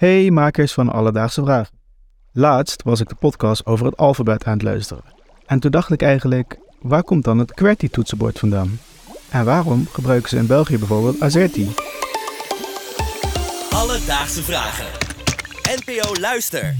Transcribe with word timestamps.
Hey 0.00 0.30
makers 0.30 0.72
van 0.72 0.88
Alledaagse 0.88 1.42
Vragen. 1.42 1.78
Laatst 2.32 2.82
was 2.82 3.00
ik 3.00 3.08
de 3.08 3.14
podcast 3.14 3.66
over 3.66 3.86
het 3.86 3.96
alfabet 3.96 4.44
aan 4.44 4.52
het 4.52 4.62
luisteren. 4.62 5.04
En 5.46 5.60
toen 5.60 5.70
dacht 5.70 5.90
ik 5.90 6.02
eigenlijk, 6.02 6.58
waar 6.82 7.02
komt 7.02 7.24
dan 7.24 7.38
het 7.38 7.54
QWERTY-toetsenbord 7.54 8.38
vandaan? 8.38 8.78
En 9.30 9.44
waarom 9.44 9.86
gebruiken 9.92 10.28
ze 10.28 10.36
in 10.36 10.46
België 10.46 10.78
bijvoorbeeld 10.78 11.20
AZERTY? 11.20 11.66
Alledaagse 13.70 14.42
vragen. 14.42 14.86
NPO 15.62 16.20
Luister. 16.20 16.74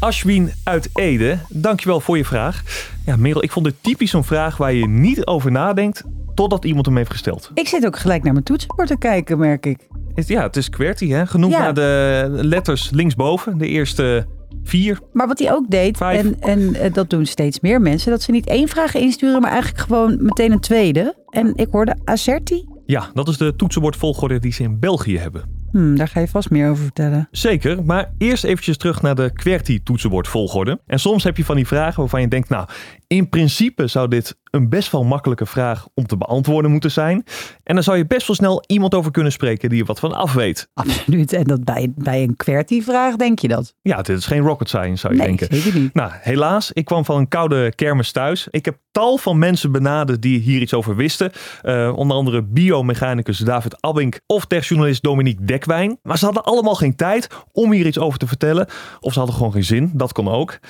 Ashwin 0.00 0.52
uit 0.62 0.88
Ede, 0.94 1.38
dankjewel 1.48 2.00
voor 2.00 2.16
je 2.16 2.24
vraag. 2.24 2.62
Ja, 3.06 3.16
Merel, 3.16 3.42
ik 3.42 3.52
vond 3.52 3.64
dit 3.64 3.76
typisch 3.80 4.10
zo'n 4.10 4.24
vraag 4.24 4.56
waar 4.56 4.72
je 4.72 4.88
niet 4.88 5.26
over 5.26 5.50
nadenkt 5.50 6.02
totdat 6.34 6.64
iemand 6.64 6.86
hem 6.86 6.96
heeft 6.96 7.10
gesteld. 7.10 7.50
Ik 7.54 7.68
zit 7.68 7.86
ook 7.86 7.98
gelijk 7.98 8.22
naar 8.22 8.32
mijn 8.32 8.44
toetsenbord 8.44 8.88
te 8.88 8.98
kijken, 8.98 9.38
merk 9.38 9.66
ik. 9.66 9.86
Ja, 10.14 10.42
het 10.42 10.56
is 10.56 10.70
QWERTY, 10.70 11.08
hè? 11.08 11.26
genoemd 11.26 11.52
Ja. 11.52 11.58
naar 11.58 11.74
de 11.74 12.28
letters 12.30 12.90
linksboven, 12.90 13.58
de 13.58 13.66
eerste 13.68 14.26
vier. 14.62 15.00
Maar 15.12 15.26
wat 15.26 15.38
hij 15.38 15.52
ook 15.52 15.70
deed, 15.70 15.96
Vijf. 15.96 16.20
en, 16.22 16.36
en 16.40 16.74
eh, 16.74 16.92
dat 16.92 17.10
doen 17.10 17.26
steeds 17.26 17.60
meer 17.60 17.80
mensen, 17.80 18.10
dat 18.10 18.22
ze 18.22 18.30
niet 18.30 18.46
één 18.46 18.68
vraag 18.68 18.94
insturen, 18.94 19.40
maar 19.40 19.50
eigenlijk 19.50 19.82
gewoon 19.82 20.16
meteen 20.22 20.52
een 20.52 20.60
tweede. 20.60 21.14
En 21.30 21.52
ik 21.56 21.68
hoorde 21.70 21.96
Acerti. 22.04 22.64
Ja, 22.86 23.10
dat 23.14 23.28
is 23.28 23.36
de 23.36 23.56
toetsenbordvolgorde 23.56 24.38
die 24.38 24.52
ze 24.52 24.62
in 24.62 24.78
België 24.78 25.18
hebben. 25.18 25.62
Hm, 25.70 25.94
daar 25.94 26.08
ga 26.08 26.20
je 26.20 26.28
vast 26.28 26.50
meer 26.50 26.70
over 26.70 26.82
vertellen. 26.82 27.28
Zeker, 27.30 27.84
maar 27.84 28.12
eerst 28.18 28.44
eventjes 28.44 28.76
terug 28.76 29.02
naar 29.02 29.14
de 29.14 29.30
QWERTY-toetsenbordvolgorde. 29.32 30.80
En 30.86 30.98
soms 31.00 31.24
heb 31.24 31.36
je 31.36 31.44
van 31.44 31.56
die 31.56 31.66
vragen 31.66 32.00
waarvan 32.00 32.20
je 32.20 32.28
denkt, 32.28 32.48
nou, 32.48 32.68
in 33.14 33.28
principe 33.28 33.86
zou 33.86 34.08
dit 34.08 34.36
een 34.50 34.68
best 34.68 34.90
wel 34.90 35.04
makkelijke 35.04 35.46
vraag 35.46 35.86
om 35.94 36.06
te 36.06 36.16
beantwoorden 36.16 36.70
moeten 36.70 36.90
zijn. 36.90 37.24
En 37.62 37.74
dan 37.74 37.84
zou 37.84 37.96
je 37.96 38.06
best 38.06 38.26
wel 38.26 38.36
snel 38.36 38.64
iemand 38.66 38.94
over 38.94 39.10
kunnen 39.10 39.32
spreken 39.32 39.68
die 39.68 39.80
er 39.80 39.86
wat 39.86 39.98
van 39.98 40.12
af 40.12 40.32
weet. 40.32 40.68
Absoluut. 40.74 41.32
En 41.32 41.44
dat 41.44 41.64
bij, 41.64 41.92
bij 41.96 42.22
een 42.22 42.36
QWERTY-vraag 42.36 43.16
denk 43.16 43.38
je 43.38 43.48
dat? 43.48 43.74
Ja, 43.82 44.02
dit 44.02 44.18
is 44.18 44.26
geen 44.26 44.40
rocket 44.40 44.68
science, 44.68 44.96
zou 44.96 45.12
je 45.12 45.18
nee, 45.18 45.28
denken. 45.28 45.56
zeker 45.56 45.80
niet. 45.80 45.94
Nou, 45.94 46.10
helaas, 46.14 46.72
ik 46.72 46.84
kwam 46.84 47.04
van 47.04 47.18
een 47.18 47.28
koude 47.28 47.74
kermis 47.74 48.12
thuis. 48.12 48.46
Ik 48.50 48.64
heb 48.64 48.78
tal 48.90 49.16
van 49.16 49.38
mensen 49.38 49.72
benaderd 49.72 50.22
die 50.22 50.40
hier 50.40 50.60
iets 50.60 50.74
over 50.74 50.96
wisten. 50.96 51.32
Eh, 51.62 51.92
onder 51.96 52.16
andere 52.16 52.42
biomechanicus 52.42 53.38
David 53.38 53.80
Abbink 53.80 54.20
of 54.26 54.44
techjournalist 54.44 55.02
Dominique 55.02 55.44
Dekwijn. 55.44 55.98
Maar 56.02 56.18
ze 56.18 56.24
hadden 56.24 56.44
allemaal 56.44 56.74
geen 56.74 56.96
tijd 56.96 57.28
om 57.52 57.72
hier 57.72 57.86
iets 57.86 57.98
over 57.98 58.18
te 58.18 58.26
vertellen. 58.26 58.66
Of 59.00 59.12
ze 59.12 59.18
hadden 59.18 59.36
gewoon 59.36 59.52
geen 59.52 59.64
zin, 59.64 59.90
dat 59.94 60.12
kon 60.12 60.28
ook. 60.28 60.58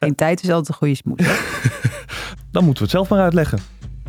Geen 0.00 0.14
tijd 0.14 0.42
is 0.42 0.50
altijd 0.50 0.68
een 0.68 0.74
goede 0.74 0.94
smoes. 0.94 1.20
Dan 2.52 2.64
moeten 2.64 2.84
we 2.84 2.90
het 2.90 2.90
zelf 2.90 3.08
maar 3.08 3.20
uitleggen. 3.20 3.58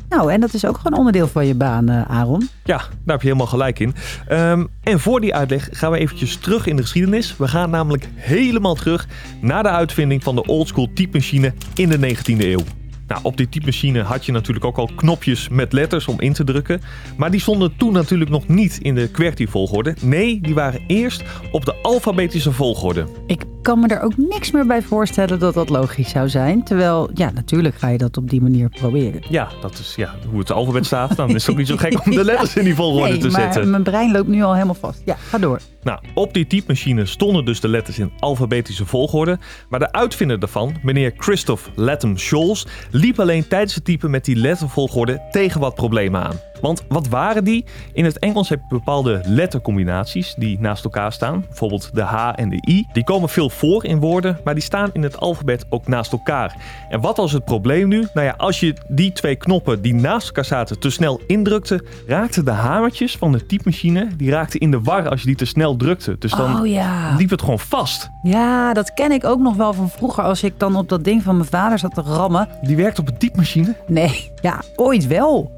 nou, 0.09 0.31
en 0.31 0.39
dat 0.39 0.53
is 0.53 0.65
ook 0.65 0.77
gewoon 0.77 0.97
onderdeel 0.97 1.27
van 1.27 1.45
je 1.45 1.55
baan, 1.55 1.89
eh, 1.89 2.01
Aaron. 2.01 2.49
Ja, 2.63 2.77
daar 2.77 2.87
heb 3.05 3.21
je 3.21 3.27
helemaal 3.27 3.47
gelijk 3.47 3.79
in. 3.79 3.95
Ehm, 4.27 4.65
en 4.83 4.99
voor 4.99 5.21
die 5.21 5.35
uitleg 5.35 5.69
gaan 5.71 5.91
we 5.91 5.97
eventjes 5.97 6.37
terug 6.37 6.65
in 6.65 6.75
de 6.75 6.81
geschiedenis. 6.81 7.37
We 7.37 7.47
gaan 7.47 7.69
namelijk 7.69 8.09
helemaal 8.15 8.75
terug 8.75 9.07
naar 9.41 9.63
de 9.63 9.69
uitvinding 9.69 10.23
van 10.23 10.35
de 10.35 10.43
oldschool 10.45 10.89
typemachine 10.93 11.53
in 11.73 11.89
de 11.89 11.97
19e 11.97 12.51
eeuw. 12.51 12.63
Nou, 13.07 13.19
op 13.23 13.37
die 13.37 13.49
typemachine 13.49 14.01
had 14.01 14.25
je 14.25 14.31
natuurlijk 14.31 14.65
ook 14.65 14.77
al 14.77 14.89
knopjes 14.95 15.49
met 15.49 15.73
letters 15.73 16.07
om 16.07 16.19
in 16.21 16.33
te 16.33 16.43
drukken. 16.43 16.81
Maar 17.17 17.31
die 17.31 17.39
stonden 17.39 17.75
toen 17.77 17.93
natuurlijk 17.93 18.29
nog 18.29 18.47
niet 18.47 18.77
in 18.81 18.95
de 18.95 19.09
QWERTY-volgorde. 19.11 19.95
Nee, 20.01 20.41
die 20.41 20.53
waren 20.53 20.81
eerst 20.87 21.23
op 21.51 21.65
de 21.65 21.75
alfabetische 21.81 22.51
volgorde. 22.51 23.05
Ik 23.27 23.43
kan 23.61 23.79
me 23.79 23.87
er 23.87 24.01
ook 24.01 24.17
niks 24.17 24.51
meer 24.51 24.65
bij 24.65 24.81
voorstellen 24.81 25.39
dat 25.39 25.53
dat 25.53 25.69
logisch 25.69 26.09
zou 26.09 26.29
zijn. 26.29 26.63
Terwijl, 26.63 27.09
ja, 27.13 27.31
natuurlijk 27.31 27.75
ga 27.75 27.87
je 27.87 27.97
dat 27.97 28.17
op 28.17 28.29
die 28.29 28.41
manier 28.41 28.69
proberen. 28.69 29.21
Ja, 29.29 29.47
dat 29.61 29.71
is 29.79 29.93
ja, 29.95 30.15
hoe 30.29 30.39
het 30.39 30.51
alfabet 30.51 30.85
staat. 30.85 31.15
Dan 31.15 31.29
is 31.29 31.41
het 31.41 31.51
ook 31.51 31.57
niet 31.57 31.67
zo 31.67 31.77
gek 31.77 32.05
om 32.05 32.11
de 32.11 32.23
letters 32.31 32.55
in 32.55 32.63
die 32.63 32.75
volgorde 32.75 33.11
Nee, 33.11 33.17
te 33.21 33.27
maar 33.29 33.41
zetten. 33.41 33.69
mijn 33.69 33.83
brein 33.83 34.11
loopt 34.11 34.27
nu 34.27 34.43
al 34.43 34.53
helemaal 34.53 34.73
vast. 34.73 35.01
Ja, 35.05 35.15
ga 35.15 35.37
door. 35.37 35.59
Nou, 35.83 35.99
op 36.13 36.33
die 36.33 36.47
typemachine 36.47 37.05
stonden 37.05 37.45
dus 37.45 37.59
de 37.59 37.67
letters 37.67 37.99
in 37.99 38.11
alfabetische 38.19 38.85
volgorde. 38.85 39.39
Maar 39.69 39.79
de 39.79 39.91
uitvinder 39.91 40.39
daarvan, 40.39 40.75
meneer 40.83 41.13
Christoph 41.17 41.69
Latham 41.75 42.17
Scholz, 42.17 42.65
liep 42.97 43.19
alleen 43.19 43.47
tijdens 43.47 43.75
het 43.75 43.85
typen 43.85 44.09
met 44.09 44.25
die 44.25 44.35
lettervolgorde 44.35 45.21
tegen 45.31 45.59
wat 45.59 45.75
problemen 45.75 46.21
aan. 46.21 46.39
Want 46.61 46.83
wat 46.87 47.07
waren 47.07 47.43
die? 47.43 47.65
In 47.93 48.05
het 48.05 48.19
Engels 48.19 48.49
heb 48.49 48.59
je 48.59 48.75
bepaalde 48.75 49.21
lettercombinaties 49.25 50.35
die 50.37 50.59
naast 50.59 50.83
elkaar 50.83 51.11
staan. 51.11 51.45
Bijvoorbeeld 51.47 51.89
de 51.93 52.01
H 52.01 52.31
en 52.35 52.49
de 52.49 52.63
I. 52.69 52.87
Die 52.93 53.03
komen 53.03 53.29
veel 53.29 53.49
voor 53.49 53.85
in 53.85 53.99
woorden, 53.99 54.39
maar 54.43 54.53
die 54.53 54.63
staan 54.63 54.89
in 54.93 55.03
het 55.03 55.19
alfabet 55.19 55.65
ook 55.69 55.87
naast 55.87 56.11
elkaar. 56.11 56.55
En 56.89 57.01
wat 57.01 57.17
was 57.17 57.31
het 57.31 57.45
probleem 57.45 57.87
nu? 57.87 58.07
Nou 58.13 58.27
ja, 58.27 58.33
als 58.37 58.59
je 58.59 58.73
die 58.87 59.11
twee 59.11 59.35
knoppen 59.35 59.81
die 59.81 59.93
naast 59.93 60.27
elkaar 60.27 60.45
zaten 60.45 60.79
te 60.79 60.89
snel 60.89 61.21
indrukte, 61.27 61.83
raakten 62.07 62.45
de 62.45 62.51
hamertjes 62.51 63.17
van 63.17 63.31
de 63.31 63.45
typemachine, 63.45 64.07
die 64.17 64.29
raakten 64.29 64.59
in 64.59 64.71
de 64.71 64.81
war 64.81 65.09
als 65.09 65.19
je 65.19 65.27
die 65.27 65.35
te 65.35 65.45
snel 65.45 65.75
drukte. 65.75 66.15
Dus 66.19 66.31
dan 66.31 66.59
oh 66.59 66.67
ja. 66.67 67.15
liep 67.17 67.29
het 67.29 67.41
gewoon 67.41 67.59
vast. 67.59 68.09
Ja, 68.23 68.73
dat 68.73 68.93
ken 68.93 69.11
ik 69.11 69.25
ook 69.25 69.39
nog 69.39 69.55
wel 69.55 69.73
van 69.73 69.89
vroeger 69.89 70.23
als 70.23 70.43
ik 70.43 70.59
dan 70.59 70.75
op 70.75 70.89
dat 70.89 71.03
ding 71.03 71.23
van 71.23 71.37
mijn 71.37 71.49
vader 71.49 71.79
zat 71.79 71.93
te 71.93 72.01
rammen. 72.01 72.47
Die 72.61 72.75
werkt 72.75 72.99
op 72.99 73.07
een 73.07 73.17
typemachine. 73.17 73.75
Nee, 73.87 74.31
ja, 74.41 74.61
ooit 74.75 75.07
wel. 75.07 75.51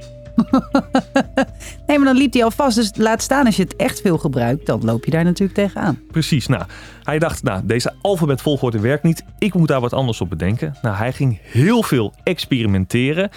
nee, 1.88 1.98
maar 1.98 2.08
dan 2.08 2.18
liep 2.18 2.34
hij 2.34 2.44
al 2.44 2.52
vast. 2.52 2.76
Dus 2.76 2.92
laat 2.96 3.22
staan 3.22 3.46
als 3.46 3.56
je 3.56 3.64
het 3.64 3.76
echt 3.76 4.02
veel 4.02 4.18
gebruikt, 4.18 4.66
dan 4.66 4.86
loop 4.86 5.06
je 5.06 5.12
daar 5.12 5.24
natuurlijk 5.24 5.58
tegenaan. 5.58 6.00
Precies. 6.12 6.48
Nou, 6.48 6.64
hij 7.04 7.20
dacht, 7.20 7.44
nou, 7.44 7.66
deze 7.66 7.94
alfabetvolgorde 8.02 8.80
werkt 8.80 9.04
niet. 9.04 9.24
Ik 9.38 9.54
moet 9.54 9.68
daar 9.68 9.82
wat 9.82 9.94
anders 9.94 10.22
op 10.22 10.30
bedenken. 10.30 10.76
Nou, 10.82 10.96
hij 10.96 11.14
ging 11.14 11.40
heel 11.42 11.84
veel 11.84 12.14
experimenteren. 12.24 13.30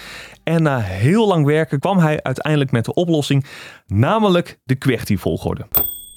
En 0.43 0.63
na 0.63 0.79
heel 0.79 1.27
lang 1.27 1.45
werken 1.45 1.79
kwam 1.79 1.97
hij 1.97 2.23
uiteindelijk 2.23 2.71
met 2.71 2.85
de 2.85 2.93
oplossing, 2.93 3.45
namelijk 3.87 4.59
de 4.63 4.75
QWERTY-volgorde. 4.75 5.67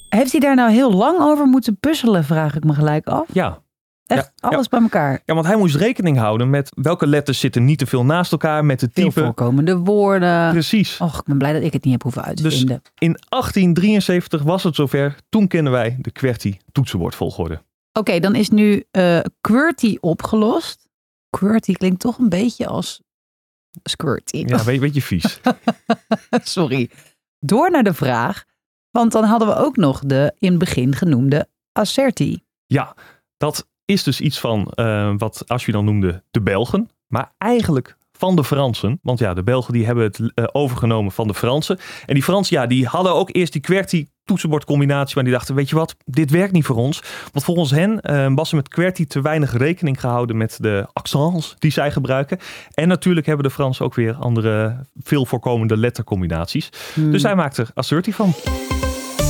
Heeft 0.09 0.31
hij 0.31 0.39
daar 0.39 0.55
nou 0.55 0.71
heel 0.71 0.93
lang 0.93 1.19
over 1.19 1.45
moeten 1.45 1.79
puzzelen, 1.79 2.23
vraag 2.23 2.55
ik 2.55 2.63
me 2.63 2.73
gelijk 2.73 3.07
af. 3.07 3.25
Ja. 3.33 3.59
Echt 4.07 4.31
Ja, 4.35 4.47
alles 4.49 4.67
bij 4.67 4.81
elkaar. 4.81 5.21
ja, 5.25 5.33
want 5.33 5.45
hij 5.45 5.55
moest 5.55 5.75
rekening 5.75 6.17
houden 6.17 6.49
met 6.49 6.69
welke 6.75 7.07
letters 7.07 7.39
zitten 7.39 7.65
niet 7.65 7.77
te 7.77 7.85
veel 7.85 8.05
naast 8.05 8.31
elkaar 8.31 8.65
met 8.65 8.79
de 8.79 8.89
Veel 8.93 9.07
type. 9.09 9.23
voorkomende 9.23 9.77
woorden. 9.77 10.51
Precies. 10.51 10.97
Och, 11.01 11.19
ik 11.19 11.23
ben 11.25 11.37
blij 11.37 11.53
dat 11.53 11.61
ik 11.61 11.73
het 11.73 11.83
niet 11.83 11.93
heb 11.93 12.03
hoeven 12.03 12.21
Dus 12.35 12.43
uitvinden. 12.43 12.81
in 12.97 13.17
1873 13.29 14.43
was 14.43 14.63
het 14.63 14.75
zover. 14.75 15.15
Toen 15.29 15.47
kennen 15.47 15.71
wij 15.71 15.97
de 15.99 16.11
QWERTY-toetsenbordvolgorde. 16.11 17.61
Oké, 17.93 18.19
dan 18.19 18.35
is 18.35 18.49
nu 18.49 18.83
eh 18.91 19.19
QWERTY 19.41 19.97
opgelost. 19.99 20.87
QWERTY 21.37 21.73
klinkt 21.73 21.99
toch 21.99 22.17
een 22.17 22.29
beetje 22.29 22.67
als 22.67 23.01
squirty. 23.83 24.43
Ja, 24.47 24.63
weet, 24.63 24.79
weet 24.79 24.93
je 24.93 25.01
vies. 25.01 25.39
Sorry. 26.43 26.89
Door 27.39 27.71
naar 27.71 27.83
de 27.83 27.93
vraag. 27.93 28.43
Want 28.91 29.11
dan 29.11 29.23
hadden 29.23 29.47
we 29.47 29.55
ook 29.55 29.75
nog 29.75 29.99
de 29.99 30.33
in 30.39 30.49
het 30.49 30.59
begin 30.59 30.95
genoemde 30.95 31.47
Acerti. 31.71 32.43
Ja, 32.65 32.95
dat 33.37 33.67
is 33.87 34.03
dus 34.03 34.21
iets 34.21 34.39
van 34.39 34.71
eh, 34.71 35.13
wat 35.17 35.43
Ashwin 35.47 35.75
dan 35.75 35.85
noemde 35.85 36.23
de 36.31 36.41
Belgen. 36.41 36.89
Maar 37.07 37.31
eigenlijk 37.37 37.97
van 38.11 38.35
de 38.35 38.43
Fransen. 38.43 38.99
Want 39.01 39.19
ja, 39.19 39.33
de 39.33 39.43
Belgen 39.43 39.73
die 39.73 39.85
hebben 39.85 40.03
het 40.03 40.19
eh, 40.33 40.45
overgenomen 40.51 41.11
van 41.11 41.27
de 41.27 41.33
Fransen. 41.33 41.79
En 42.05 42.13
die 42.13 42.23
Fransen, 42.23 42.57
ja, 42.57 42.67
die 42.67 42.85
hadden 42.85 43.13
ook 43.13 43.29
eerst 43.31 43.53
die 43.53 43.61
QWERTY 43.61 44.07
toetsenbordcombinatie. 44.23 45.15
Maar 45.15 45.23
die 45.23 45.33
dachten, 45.33 45.55
weet 45.55 45.69
je 45.69 45.75
wat, 45.75 45.95
dit 46.05 46.31
werkt 46.31 46.53
niet 46.53 46.65
voor 46.65 46.75
ons. 46.75 47.01
Want 47.31 47.45
volgens 47.45 47.71
hen 47.71 48.01
eh, 48.01 48.31
was 48.35 48.49
er 48.49 48.55
met 48.55 48.69
QWERTY 48.69 49.05
te 49.05 49.21
weinig 49.21 49.57
rekening 49.57 49.99
gehouden 49.99 50.37
met 50.37 50.57
de 50.61 50.87
accents 50.93 51.55
die 51.59 51.71
zij 51.71 51.91
gebruiken. 51.91 52.39
En 52.73 52.87
natuurlijk 52.87 53.25
hebben 53.25 53.45
de 53.45 53.51
Fransen 53.51 53.85
ook 53.85 53.95
weer 53.95 54.13
andere 54.13 54.85
veel 54.95 55.25
voorkomende 55.25 55.77
lettercombinaties. 55.77 56.69
Hmm. 56.93 57.11
Dus 57.11 57.23
hij 57.23 57.35
maakte 57.35 57.61
er 57.61 57.69
Asserti 57.73 58.13
van. 58.13 58.33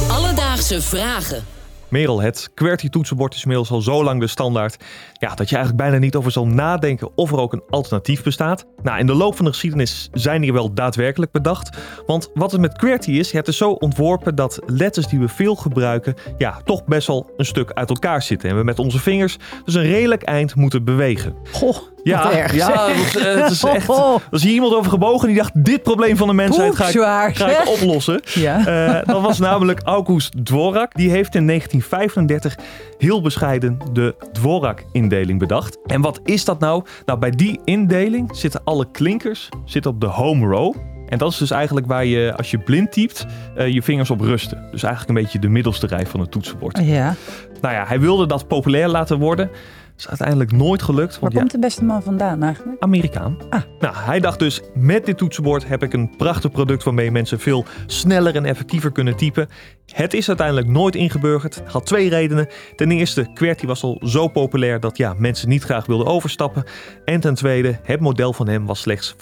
Alledaagse 0.10 0.82
vragen. 0.82 1.44
Merel, 1.90 2.22
het 2.22 2.50
QWERTY-toetsenbord 2.54 3.34
is 3.34 3.42
inmiddels 3.42 3.72
al 3.72 3.82
zo 3.82 4.04
lang 4.04 4.20
de 4.20 4.28
standaard 4.28 4.84
ja, 5.14 5.36
dat 5.36 5.50
je 5.50 5.56
eigenlijk 5.56 5.84
bijna 5.86 5.98
niet 5.98 6.16
over 6.16 6.32
zal 6.32 6.48
nadenken 6.48 7.10
of 7.16 7.32
er 7.32 7.38
ook 7.38 7.54
een 7.54 7.64
alternatief 7.70 8.24
bestaat. 8.24 8.66
Nou, 8.84 9.00
in 9.00 9.06
de 9.06 9.14
loop 9.14 9.36
van 9.36 9.46
de 9.46 9.52
geschiedenis 9.52 10.10
zijn 10.14 10.42
die 10.42 10.54
wel 10.54 10.74
daadwerkelijk 10.74 11.32
bedacht. 11.32 11.78
Want 12.06 12.30
wat 12.34 12.52
het 12.52 12.62
met 12.62 12.78
QWERTY 12.78 13.12
is, 13.12 13.32
het 13.32 13.48
is 13.48 13.58
zo 13.58 13.72
ontworpen 13.72 14.36
dat 14.36 14.60
letters 14.66 15.08
die 15.08 15.20
we 15.20 15.28
veel 15.28 15.56
gebruiken, 15.56 16.16
ja, 16.38 16.62
toch 16.66 16.86
best 16.86 17.08
wel 17.08 17.32
een 17.38 17.46
stuk 17.46 17.72
uit 17.72 17.90
elkaar 17.90 18.22
zitten. 18.22 18.50
En 18.50 18.58
we 18.58 18.64
met 18.64 18.80
onze 18.80 19.00
vingers 19.00 19.38
dus 19.66 19.74
een 19.74 19.82
redelijk 19.82 20.24
eind 20.24 20.56
moeten 20.56 20.84
bewegen. 20.84 21.36
Goh, 21.52 21.78
Ja, 22.08 22.32
erg. 22.32 22.54
ja 22.56 22.68
dat 22.88 22.96
is, 22.96 23.18
eh, 23.18 23.36
het 23.36 23.52
is 23.52 23.64
echt. 23.64 23.90
Er 23.90 24.22
is 24.32 24.44
hier 24.44 24.54
iemand 24.54 24.74
over 24.74 24.92
gebogen 24.92 25.28
die 25.28 25.38
dacht: 25.38 25.52
dit 25.54 25.84
probleem 25.84 26.18
van 26.18 26.28
de 26.28 26.34
mensheid 26.34 26.76
ga 26.76 26.88
ik, 27.28 27.38
ga 27.38 27.48
ik 27.48 27.70
oplossen. 27.82 28.22
Ja. 28.34 28.66
Eh, 28.66 29.06
dat 29.06 29.22
was 29.22 29.40
namelijk 29.40 29.82
August 29.84 30.46
Dvorak. 30.46 30.96
Die 30.96 31.10
heeft 31.10 31.36
in 31.36 31.48
1935 31.48 32.56
heel 32.98 33.22
bescheiden 33.22 33.78
de 33.94 34.16
Dvorak-indeling 34.32 35.40
bedacht. 35.40 35.78
En 35.86 36.02
wat 36.02 36.20
is 36.24 36.46
dat 36.46 36.60
nou? 36.60 36.84
Nou, 37.06 37.20
bij 37.20 37.32
die 37.32 37.60
indeling 37.64 38.30
zitten 38.36 38.62
alle 38.64 38.92
klinkers 38.92 39.50
zitten 39.66 39.92
op 39.92 40.02
de 40.02 40.08
home 40.08 40.48
row. 40.48 40.76
En 41.08 41.18
dat 41.18 41.32
is 41.32 41.38
dus 41.38 41.52
eigenlijk 41.52 41.88
waar 41.88 42.06
je, 42.06 42.34
als 42.38 42.52
je 42.52 42.58
blind 42.58 42.92
typt, 42.92 43.26
eh, 43.56 43.68
je 43.68 43.82
vingers 43.82 44.10
op 44.10 44.22
rusten. 44.22 44.68
Dus 44.72 44.84
eigenlijk 44.84 45.18
een 45.18 45.24
beetje 45.24 45.40
de 45.40 45.50
middelste 45.50 45.88
rij 45.88 46.06
van 46.06 46.20
het 46.20 46.32
toetsenbord. 46.32 46.80
Ja. 46.84 47.16
Nou 47.62 47.74
ja, 47.74 47.86
hij 47.88 48.00
wilde 48.00 48.26
dat 48.26 48.48
populair 48.48 48.88
laten 48.88 49.20
worden. 49.20 49.50
Is 49.98 50.08
uiteindelijk 50.08 50.52
nooit 50.52 50.82
gelukt. 50.82 51.12
Waar 51.12 51.22
Want 51.22 51.34
komt 51.34 51.52
de 51.52 51.60
beste 51.60 51.84
man 51.84 52.04
vandaan 52.04 52.44
eigenlijk? 52.44 52.84
Amerikaan. 52.84 53.38
Ah. 53.50 53.62
Nou, 53.80 53.96
hij 53.96 54.20
dacht 54.20 54.40
dus, 54.40 54.62
met 54.74 55.06
dit 55.06 55.18
toetsenbord 55.18 55.68
heb 55.68 55.84
ik 55.84 55.94
een 55.94 56.16
prachtig 56.18 56.52
product 56.52 56.84
waarmee 56.84 57.12
mensen 57.12 57.40
veel 57.40 57.66
sneller 57.86 58.36
en 58.36 58.46
effectiever 58.46 58.92
kunnen 58.92 59.16
typen. 59.16 59.48
Het 59.86 60.14
is 60.14 60.28
uiteindelijk 60.28 60.68
nooit 60.68 60.96
ingeburgerd. 60.96 61.56
Het 61.56 61.72
had 61.72 61.86
twee 61.86 62.10
redenen. 62.10 62.48
Ten 62.76 62.92
eerste, 62.92 63.28
QWERTY 63.34 63.66
was 63.66 63.84
al 63.84 64.02
zo 64.06 64.28
populair 64.28 64.80
dat 64.80 64.98
ja, 64.98 65.16
mensen 65.18 65.50
niet 65.50 65.64
graag 65.64 65.86
wilden 65.86 66.08
overstappen. 66.08 66.64
En 67.06 67.20
ten 67.20 67.36
tweede, 67.36 67.80
het 67.84 68.00
model 68.00 68.34
van 68.34 68.48
hem 68.48 68.66
was 68.66 68.82
slechts 68.82 69.16
5% 69.16 69.18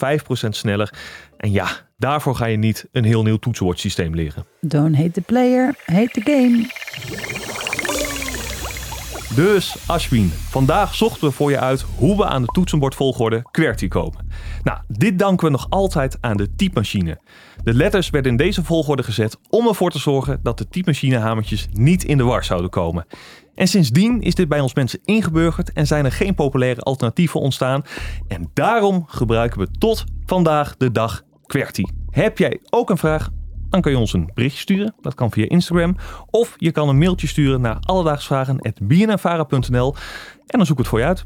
sneller. 0.50 0.94
En 1.38 1.52
ja, 1.52 1.68
daarvoor 1.98 2.36
ga 2.36 2.46
je 2.46 2.58
niet 2.58 2.88
een 2.92 3.04
heel 3.04 3.24
nieuw 3.24 3.38
toetsenbordsysteem 3.38 4.16
leren. 4.16 4.46
Don't 4.62 4.96
hate 4.96 5.12
the 5.12 5.22
player, 5.22 5.76
hate 5.86 6.10
the 6.12 6.22
game. 6.22 7.45
Dus 9.36 9.76
Ashwin, 9.88 10.32
vandaag 10.50 10.96
zochten 10.96 11.28
we 11.28 11.34
voor 11.34 11.52
je 11.52 11.60
uit 11.60 11.86
hoe 11.98 12.18
we 12.18 12.26
aan 12.26 12.42
de 12.42 12.48
toetsenbordvolgorde 12.48 13.42
QWERTY 13.52 13.88
komen. 13.88 14.28
Nou, 14.64 14.80
dit 14.88 15.20
danken 15.20 15.46
we 15.46 15.52
nog 15.52 15.68
altijd 15.70 16.18
aan 16.22 16.38
de 16.38 16.56
typemachine. 16.56 17.20
De 17.64 17.74
letters 17.74 18.10
werden 18.10 18.32
in 18.32 18.38
deze 18.38 18.64
volgorde 18.64 19.04
gezet 19.04 19.38
om 19.50 19.68
ervoor 19.68 19.92
te 19.92 20.00
zorgen 20.00 20.40
dat 20.44 20.58
de 20.58 20.68
typemachinehamertjes 20.68 21.68
niet 21.72 22.04
in 22.04 22.18
de 22.18 22.24
war 22.24 22.44
zouden 22.44 22.70
komen. 22.70 23.06
En 23.56 23.68
sindsdien 23.68 24.22
is 24.22 24.36
dit 24.36 24.48
bij 24.48 24.60
ons 24.60 24.74
mensen 24.74 25.00
ingeburgerd 25.06 25.74
en 25.74 25.88
zijn 25.88 26.06
er 26.06 26.12
geen 26.12 26.36
populaire 26.36 26.82
alternatieven 26.82 27.40
ontstaan. 27.40 27.84
En 28.28 28.50
daarom 28.54 29.04
gebruiken 29.08 29.60
we 29.60 29.68
tot 29.72 30.04
vandaag 30.26 30.78
de 30.78 30.92
dag 30.92 31.22
QWERTY. 31.48 31.84
Heb 32.10 32.38
jij 32.38 32.60
ook 32.70 32.90
een 32.90 32.98
vraag? 32.98 33.30
Dan 33.70 33.82
kun 33.82 33.92
je 33.92 33.98
ons 33.98 34.14
een 34.14 34.32
berichtje 34.34 34.60
sturen. 34.60 34.96
Dat 35.02 35.14
kan 35.14 35.32
via 35.32 35.50
Instagram. 35.50 35.96
Of 36.30 36.54
je 36.58 36.72
kan 36.72 36.90
een 36.90 36.98
mailtje 36.98 37.28
sturen 37.28 37.62
naar 37.62 37.78
alledaagsvragen.bnnvara.nl 37.80 39.96
en 40.48 40.58
dan 40.58 40.66
zoek 40.66 40.78
ik 40.78 40.84
het 40.84 40.88
voor 40.88 41.00
je 41.00 41.06
uit. 41.06 41.26